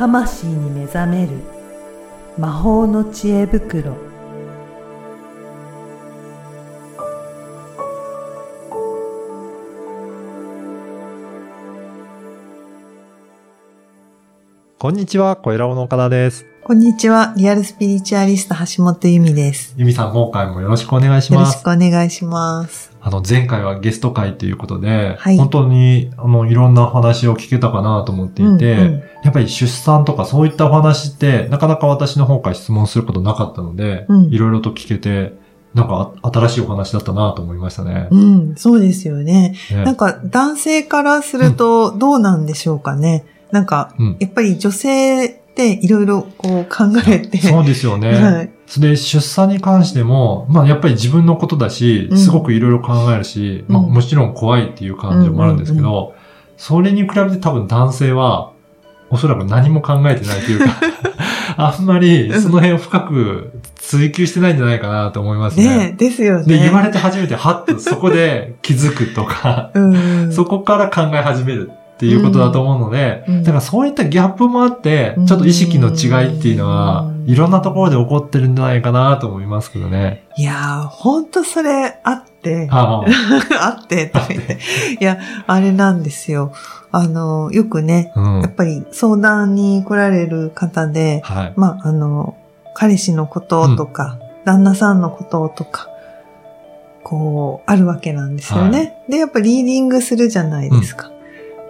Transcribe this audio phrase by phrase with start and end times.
[0.00, 1.32] 魂に目覚める
[2.38, 3.98] 魔法の知恵袋
[14.78, 16.46] こんにちは、小ラボの岡田です。
[16.64, 17.34] こんにちは。
[17.36, 19.74] リアルスピリチュアリスト橋本由美です。
[19.76, 21.62] ゆみさん、今回もよろしくお願いしよろします。
[21.62, 22.89] くお願いします。
[23.02, 35.34] あの、前回はゲスト会ということで、はい本当に、あの、いろんな話を聞けたかなと思っていて、うんうんやっぱり出産とかそういったお話って、なかなか私の方から質問することなかったので、うんいろいろと聞けて、
[35.74, 38.08] なんかあ新しいお話だったなと思いましたね。
[38.10, 39.54] うん、そうですよね。
[39.70, 43.26] ねなんか男性からするとどうなんでしょうかね。
[43.50, 47.38] なんか、うんやっぱり女性っていろいろこう考えて。
[47.38, 48.14] そうですよね。
[48.16, 48.50] はい。
[48.70, 56.14] それで出産に関しても、まあやっぱり自分のことだしう、んすごくいろいろ考えるし、まあうんもちろん怖いっていう感情もあるんですけど、
[56.56, 58.52] それに比べて多分男性は、
[59.10, 60.66] おそらく何も考えてないというか、
[61.56, 65.66] あんまりその辺を深く追求してないんじゃないかなと思いますね。
[65.88, 66.44] ねですよね。
[66.46, 69.80] で、言われて初めて、はっとそこで 気づくとか、う
[70.28, 70.32] ん。
[70.32, 80.24] そこから考え始めるっていうことだと思うので、うんだからそういったギャップもあってうん、ちょっと意識の違いっていうのはう、んいろんなところで起こってるんじゃないかなと思いますけどね。
[80.36, 83.02] いやー、ほんとそれあって、あ
[83.60, 84.58] あって、とか言って。
[85.00, 86.52] いや、あれなんですよ。
[86.92, 88.50] あの、よくね、あ、うんやっ。
[88.52, 91.52] ぱり相談に来られる方で、はい。
[91.56, 92.36] まあ、あの、
[92.74, 95.88] 彼氏のこととか、旦那さんのこととか、
[97.02, 99.02] こう、あるわけなんですよね。
[99.08, 101.10] で、やっぱリーディングするじゃないですか。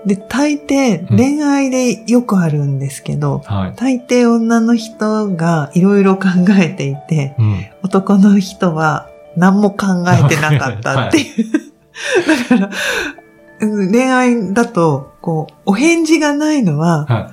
[0.07, 3.73] で、大抵うん恋愛でよくあるんですけど、はい。
[3.77, 7.67] 大抵女の人がいろいろ考えていて、うん。
[7.83, 11.53] 男の人は何も考えてなかったっていう。
[12.49, 17.33] だから、うん恋愛だと、こう、お返事がないのは、は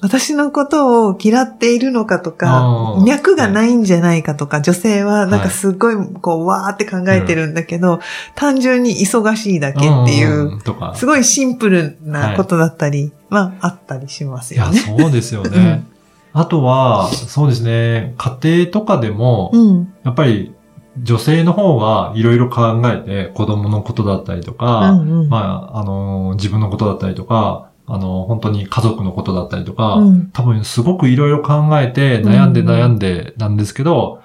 [0.00, 8.00] 私のことを嫌っているのかとか脈がないんじゃないかとか、女性はなんかすごいこう、わーって考えてるんだけど、
[8.34, 9.74] 単純に忙しいだい。
[9.74, 10.60] けっていう、ん。
[10.60, 10.94] とか。
[10.94, 14.78] すごいシンプルなことだったり、まあ、あったりしますいや、よね。
[14.78, 15.84] そうですよね。
[16.32, 19.92] あとは、そうですね、家庭とかでも、うん。
[20.04, 20.54] やっぱり
[21.02, 24.94] 女性の方がいろいろ考えて、子供のことだったりとか、
[25.28, 30.30] まあ、あの、自分のことだったりとか、あの、本当に家族のことだったりとか、うん。
[30.30, 34.22] 多分すごくいろいろ考えて、悩んで悩んでなんですけど、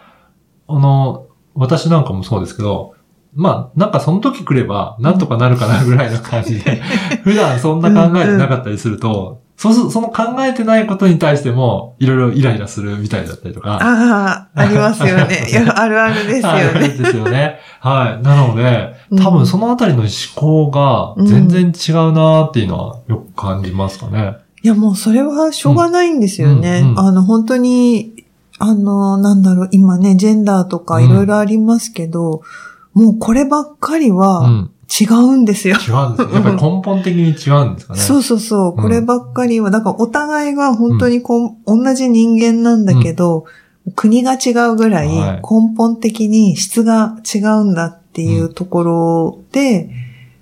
[0.67, 2.93] あの、私なんかもそうですけど、
[3.33, 6.81] まあ、なんかその時来れば、なんとかなるかなぐらいの感じで、
[7.23, 13.75] 普段そんな考えてなかったりすると、そうすその考えてないことに対しても、いろいろイライラするみたいだったりとか。
[13.81, 15.47] ああ、ありますよね。
[15.49, 16.87] いや、あるあるですよはいね。
[16.89, 17.59] ですよね。
[17.79, 18.23] はい。
[18.23, 24.37] なので、多分そのあたりの思考が全然違うなっていうのはよく感じますかね。
[24.63, 26.79] いや、もうそれはしょうがないんですよね。
[26.83, 28.25] うんうんあの、本当に、
[28.59, 32.41] あの、なんだろう、今ね、ジェンダーとかいろいろありますけど、
[32.93, 34.71] もうこればっかりうはん。
[35.01, 35.75] 違うんですよ。
[35.75, 36.33] 違うんですね。
[36.35, 37.99] やっぱり 根本的に違うんですかね。
[37.99, 38.71] そうそうそう。
[38.77, 43.45] うんこればっかりは、だからお互いが本当にこう、同じ人間なんだけど、
[43.95, 49.89] 国が違うぐらいはい根本的に質が違うんだっていうところで、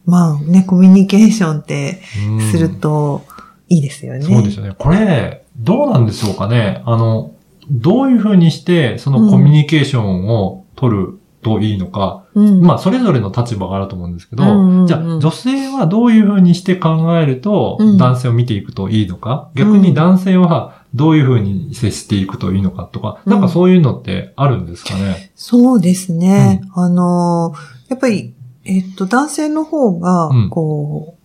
[0.06, 3.24] まあね、コミュニケーションってうんすると
[3.70, 4.22] いいですよね。
[4.22, 4.74] そうですよね。
[4.78, 6.82] これ、どうなんでしょうかね。
[6.86, 7.32] あの、
[7.70, 12.26] どういうふうにして、そのコミュニケーションを取るといいのか。
[12.34, 12.62] うん。
[12.62, 25.32] まあ、それぞれの立場があると思うんですけど、うんうんうんじゃあ、女性はどういうふうにして考えるとうん、男性を見ていくといいのか、逆に男性はどういうふうに接していくといいのかとか、うんなんかそういうのってあるんですかね？
[25.36, 26.62] そうですね。
[26.76, 27.54] あの、
[27.90, 28.34] やっぱり、
[28.66, 31.16] えっと、男性の方がうん、こ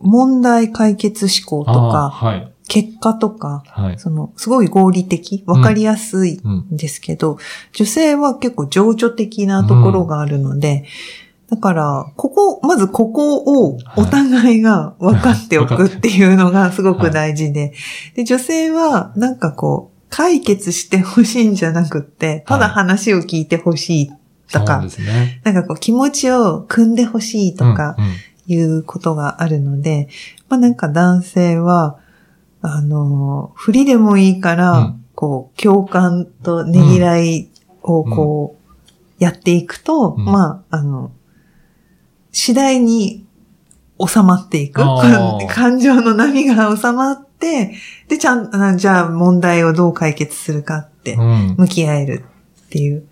[0.00, 2.52] う、問題解決思考とか、はい。
[2.68, 3.98] 結果とか、はい。
[3.98, 6.52] その、すごい合理的、わかりやすいうん。
[6.72, 7.38] んですけど、
[7.72, 10.84] 女性は結構情緒的なところがあるので、
[11.50, 17.72] だから、ここ、まずここをお互いが分かっておくっていうのがすごく大事で、
[18.14, 24.12] で、女性はなんかこう、解決してほしいんじゃなくって、ただ話を聞いてほしい
[24.52, 25.40] とか、ね。
[25.44, 28.10] なんかこう気持ちを組んでほしいとかうんうん
[28.48, 30.08] いうことがあるので、
[30.48, 31.98] まあなんか男性は、
[32.62, 37.50] あの、振りでもいいから、うんこう、共感とねぎらい
[37.82, 38.78] をこう、
[39.18, 41.10] やっていくと、うんまあ、あの、
[42.30, 43.26] 次第に
[43.98, 44.80] 収まっていく。
[45.50, 47.74] 感情の波が収まって、
[48.06, 51.54] で、ちゃん、あじゃあ問題をどう解決するかって、うん。
[51.58, 52.24] 向き合える
[52.66, 53.02] っていう。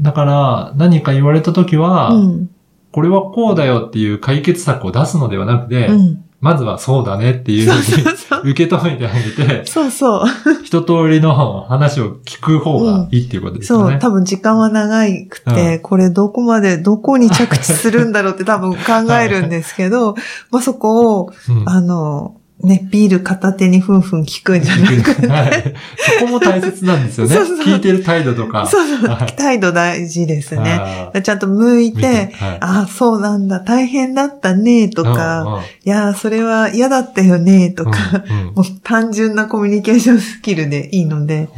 [0.00, 2.50] だから、何か言われたときは、うん。
[2.92, 6.24] これはこうだよっていう解決策を出すのではなくて、うん。
[6.40, 8.18] まずはそうだねっていうふうに。
[8.44, 10.24] 受け止めてあげて、そうそう。
[10.62, 13.92] 一通りの話を聞く方がいいっていうことですよね。
[13.92, 20.14] そう、多分時間は長くて、これどこまで、どこに着地するんだろうって多分考えるんですけど、
[20.50, 25.74] まあそこを、うんあの、ね、ビール片手にふんふん聞くんじゃなくて、 はい。
[26.18, 27.34] そこも大切なんですよね。
[27.34, 27.58] そうそう。
[27.58, 28.66] 聞いてる態度とか。
[28.66, 29.08] そうそう。
[29.08, 30.80] はい、態度大事ですね。
[31.22, 32.58] ちゃんと向い見て、はい。
[32.60, 38.54] ああ、そうなんだ、大変だったね、とか、いやー、それは嫌だったよね、とか、うんうん。
[38.54, 41.48] もう単純なコミュニケーションスキルでいいので、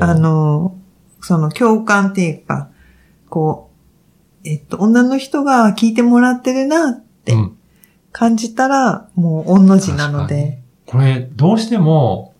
[0.00, 0.74] あの、
[1.20, 2.68] その共感っていうか、
[3.28, 3.70] こ
[4.44, 7.56] う、えっと、女の人が聞いてもらってるなってうん
[8.14, 10.62] 感じたら、もう、御の字なので。
[10.86, 12.32] これ、どうしても、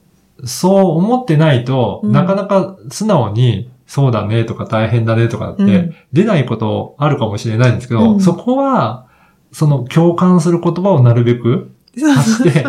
[0.44, 9.08] そう思ってないと、うんなかなか素直に、そうだねとか大変だねとかって、うん出ないことあるかもしれないんですけど、うんそこは、
[9.50, 11.72] その共感する言葉をなるべく
[12.14, 12.64] 発して、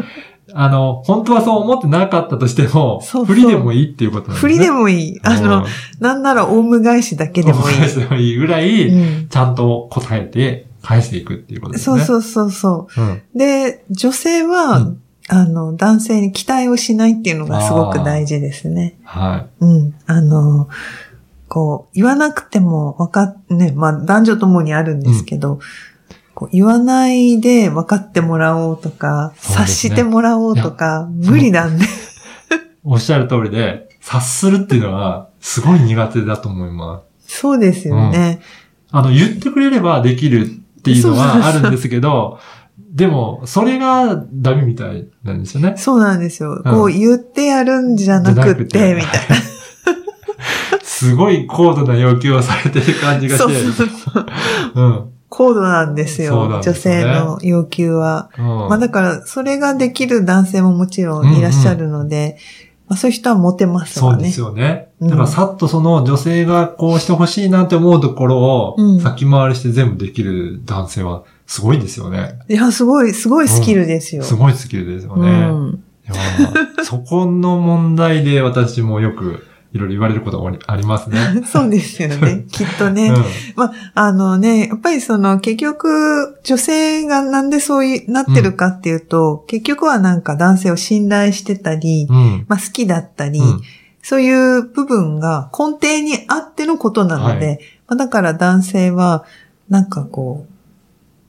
[0.54, 4.54] あの、本当はそう思ってなかったとしても、そう振りでもいいっていうことなんですね。
[4.54, 5.20] 振りでもいい。
[5.22, 5.64] あの、
[6.00, 7.78] なんならオウム返しだけでもいい。
[7.78, 7.96] い。
[8.00, 12.00] でもいいぐらい、うんちゃんと答えて返していくっていうことですね。
[12.04, 13.02] そうそうそうそう。
[13.02, 13.22] うん。
[13.36, 19.00] で、女性は、うんあの、男性に期待をしないっていうのがすごく大事ですね。
[19.04, 19.96] はうん。
[20.06, 20.70] あの、
[21.48, 25.60] こう、言わなくてもわかっ、ね、まあ男女ともにあるんですけど、
[26.36, 31.86] こう言わないで分かってもらおうとか、ね察してもらおうとか、無理なんで。
[31.86, 31.88] い。
[32.84, 37.40] おっしゃる通りで、察するっていうのは、すごい苦手だと思います。
[37.40, 38.42] そうですよね。
[38.92, 42.40] あの、言ってくれればできるっていうのはあるんですけど、
[42.78, 45.76] でも、それがダメみたいなんですよね。
[45.78, 46.62] そうなんですよ。
[46.64, 49.36] こう言ってやるんじゃなくって、てみたいな。
[50.84, 53.54] すごい高度な要求をされてる感じがして。
[53.54, 54.26] そうそう。
[54.76, 55.10] うん。
[55.28, 56.62] 高度なんですよ。
[56.62, 58.30] すよね性の要求は。
[58.38, 62.38] うんまあだから、それができる男性ももちろんいらっしゃるので、
[62.88, 64.18] まあそういう人はモテますわね。
[64.18, 64.90] そうですよね。
[65.00, 72.40] うんだからさっとその女性がこうしてほしいなって思うところうんを先回りして全部できる男性はすごいですよね。
[72.48, 74.24] いや、すごい、すごいスキルですよ。
[74.24, 75.48] すごいスキルですようね。
[75.48, 75.84] ん。
[76.06, 76.14] いや
[76.84, 79.44] そこの問題で私もよく
[79.76, 81.44] いろいろ言われることがありますね。
[81.46, 82.46] そうですよね。
[82.50, 83.12] きっとね。
[83.58, 92.16] まあ、あのね、やっぱりその結局、女性がなんでそういうなってるかっていうと、結局はなんか男性を信頼してたり、うん。
[92.16, 92.46] うん。
[92.48, 93.62] まあ好きだったり、うん
[94.08, 99.26] そういう部分が根底にあってのことなので、はまあ、だから男性は、
[99.68, 100.55] なんかこう、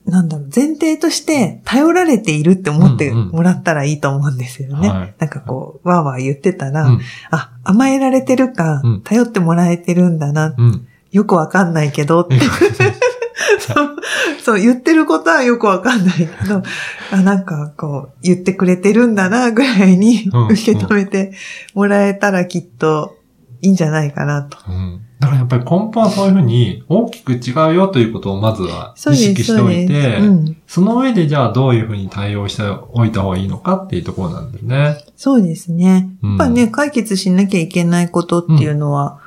[0.07, 4.89] なんだろう、前提として頼られているって思ってもらったらいいと思うんですよね。
[4.89, 5.15] はい。
[5.17, 7.01] なんかこう、わーわー言ってたら、うん。
[7.29, 9.01] あ、甘えられてるか、うん。
[9.03, 10.87] 頼ってもらえてるんだな、うん。
[11.11, 12.39] よくわかんないけどって、
[13.59, 13.95] そう、
[14.41, 16.63] そう、言ってることはよくわかんないけど、
[17.11, 20.47] あなんかこう、言ってくれてるんだな、ぐらいにうん。
[20.47, 21.33] 受け止めて
[21.73, 23.16] もらえたらきっと
[23.61, 24.57] いいんじゃないかなと。
[24.67, 30.61] うんだからやっぱり根本はそういうふうに大きく違うよということをまずは意識しておいて、うん。
[30.67, 32.61] その上でじゃあどういうふうに対応して
[32.91, 35.03] おいた方がいいのかっていうところなんですね。
[35.15, 36.09] そうですね。
[36.21, 39.19] うんやっぱね、解決しなきゃいけないことっていうのは、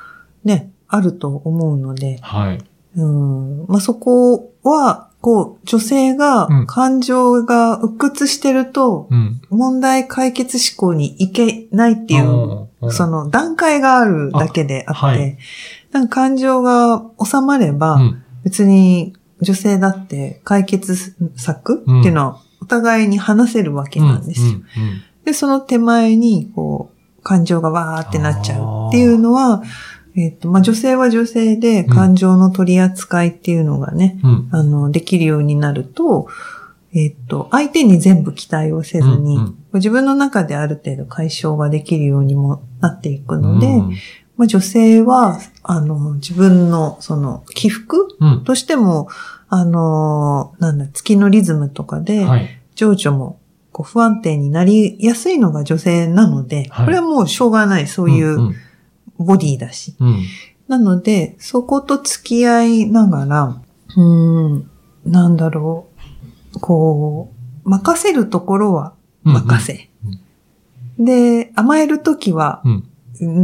[0.45, 2.63] ね、あると思うので、はい。
[2.95, 3.65] うん。
[3.67, 6.67] まあ、そこは、こう、女性がうん。
[6.67, 9.41] 感情が鬱屈してると、うん。
[9.49, 15.37] 問題解決思考にいけないっていう、うんその段階があるだけであって、あはい。
[15.91, 18.23] なんか感情が収まれば、うん。
[18.43, 24.61] 別に女性だって解決策っていうのはお互いに話せるわけなんですよ。
[25.25, 29.61] で、その手前に、こう、感情がわーってなっちゃうっていうのは、
[30.15, 34.49] えっ、と、まあ、女性は女性で感情の取り扱いっていうのがね、うん。
[34.51, 36.27] あの、できるようになると、
[36.93, 39.57] えっ、と、相手に全部期待をせずに、うんうん。
[39.75, 43.89] 自分の中である程度解消ができるようにもなっていくので、うん。
[44.35, 48.43] まあ、女性は、あの、自分の、その、起伏うん。
[48.43, 49.07] としても、
[49.47, 52.57] あの、なんだ、月のリズムとかで、はい。
[52.75, 53.39] 情緒も
[53.71, 56.85] こう不安定になりやすいのが女性なので、はい。
[56.85, 58.55] これはもうしょうがない、そういんう
[59.23, 59.95] ボディだし。
[59.99, 60.23] うん。
[60.67, 63.61] なので、そこと付き合いながら、
[63.95, 64.69] うーん、
[65.05, 65.87] なんだろ
[66.55, 67.31] う、こ
[67.65, 68.93] う、任せるところは
[69.25, 69.89] うん任せ。
[70.97, 72.71] で、甘えるときはうん。
[72.71, 72.87] うん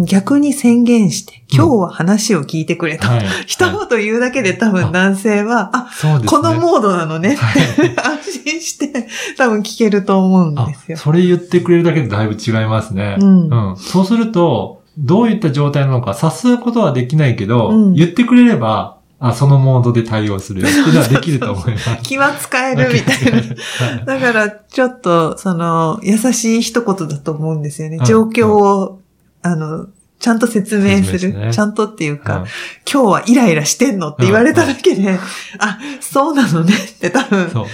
[0.05, 3.07] 逆に宣言して、今日は話を聞いてくれと。
[3.07, 3.25] はい。
[3.45, 6.27] 一はい言言うだけで多分男性は、あ、そうですね。
[6.29, 7.35] このモードなのね。
[7.35, 7.61] はい
[7.95, 9.07] 安心して
[9.37, 10.97] 多分聞けると思うんあですよ。
[10.97, 13.17] それ言ってくれるだけでだいぶ違いますね。
[13.19, 21.89] うんそうすると、どういった状態なのか察することはできないけど、うん言ってくれれば、あ、そのモードで対応するっていうのはできると思います。
[22.03, 24.05] 気は使えるみたいな。
[24.05, 28.01] だから、ちょっと、その、優しい一言だと思うんですよねう。
[28.03, 28.99] ん状況を、
[29.41, 29.87] あの、
[30.19, 31.33] ちゃんと説明する。
[31.33, 32.45] ねちゃんとっていうか、うん
[32.91, 35.19] 今日はイライラしてんのって言われただけで、
[35.59, 37.65] あ、そうなのねって多分、そう。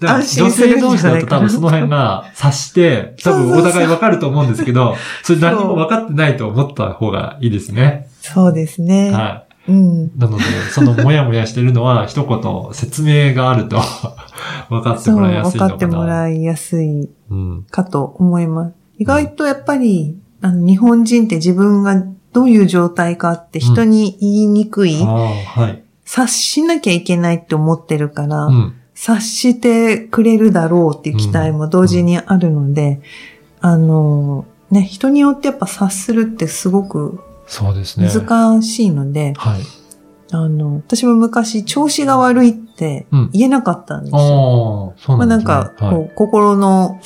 [0.00, 8.08] 女性同士だと多分その辺が察して、多分お互いわかると思うんですけど、 それ何も分かってないと思った方がいいですね。
[8.20, 9.10] そうですね。
[9.10, 10.04] はうん。
[10.06, 10.10] い。
[10.16, 13.80] なので、そのもやもやしてるのは一言説明があると
[14.70, 15.68] 分かってもらいやすいのかな。
[15.68, 17.66] 分かってもらいやすいうん。
[17.70, 18.72] かと思います。
[18.98, 22.02] 意外とやっぱり、あの、日本人って自分が
[22.32, 25.82] どういう状態かって人に言いにくい、ああ、はい。
[26.04, 28.74] 察しなきゃいけないって思ってるから、うん。
[29.00, 33.00] 察してくれるだろうっていう期待も同時にあるので、
[33.60, 38.08] あの、ね、人によってやっぱ察するってすごくそうですね。
[38.12, 39.60] 難しいので、はい。
[40.32, 44.86] あの、私も昔調子が悪いってうん言えなかったんですああ、よ。
[44.88, 45.26] まあそうなですね。
[45.28, 47.00] なんんか、はいこう、心の、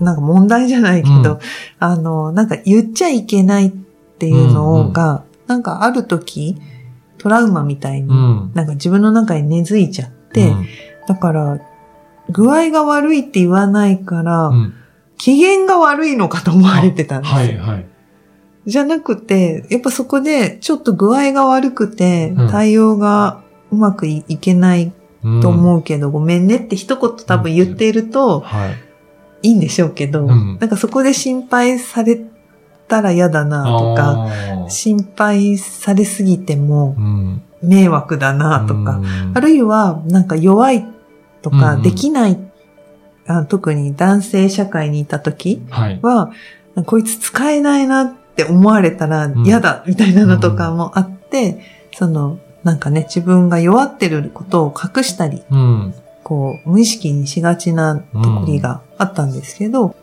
[0.00, 1.38] なんか問題じゃないけど、うん
[1.78, 3.70] あの、なんか言っちゃいけないっ
[4.18, 6.56] ていうのが、なんかある時、
[7.18, 8.50] トラウマみたいに、うん。
[8.54, 10.66] なんか自分の中に根付いちゃって、うん
[11.06, 11.58] だから、
[12.30, 14.74] 具合が悪いって言わないから、うん
[15.18, 17.38] 機嫌が悪いのかと思われてたんですよ。
[17.38, 17.86] はい、はい。
[18.66, 24.92] じゃなくて、やっぱそこでちょっと具合が悪くてうん、対応がうまくいいけない
[25.24, 28.76] うんと思うけど、ごめんねって一言多分言っているとはい。
[29.42, 32.20] いいんでしょうけど、うんなんかそこで心配され
[32.88, 34.28] たら嫌だなとか、
[34.68, 37.42] 心配されすぎてもうん。
[37.62, 40.84] 迷惑だなとか、うんあるいはなんか弱い
[41.46, 42.38] とかうんうんできない、
[43.28, 46.00] あ特に男性社会にいた時はい。
[46.02, 46.32] は、
[46.86, 51.62] こいつ使えないなって思われたらん嫌だみたいなのとかもあって、
[51.94, 55.94] その、なんかね、自分が弱ってることを隠したり、うん。
[56.24, 59.94] こう、無意識にしがちなところがあったんですけど、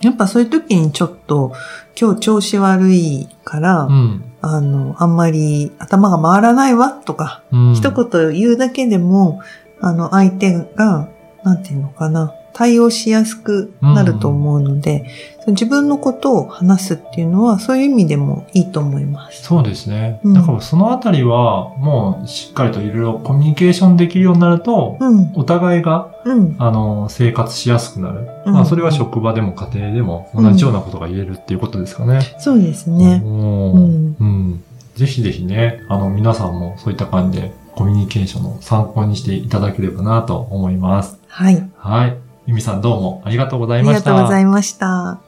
[0.00, 1.52] やっぱそういう時にちょっと、
[2.00, 4.24] 今日調子悪いから、うん。
[4.40, 9.40] あの、あんまり頭が回らないわとか、うん一言言うだけでも、
[9.80, 11.08] あの、相手が、
[11.44, 15.06] なんていうのかな、対応しやすくなると思うので、
[15.42, 19.44] その自分のことを話すっていうのは、そういう意味でもいいと思います。
[19.44, 20.20] そうですね。
[20.24, 28.28] うんだからそのあたりは、もうしっかりといろいろコミュニケーションできるようになると、うん、お互いが、うん、あの、生活しやすくなる。
[28.46, 32.20] うんまあ、それは職場でも家庭でも同じようなことが言えるっていうことですかね。
[32.40, 33.22] そうですね。
[33.24, 34.64] うん。
[34.96, 41.16] ぜひぜひね、あの、皆さんもそういった感じでコミュニケーションの参考にしていただければなと思います。
[41.28, 41.70] はい。
[41.76, 42.16] はい。
[42.48, 44.10] ゆみさんどうもありがとうござあいました。
[44.10, 45.27] りがとうございました。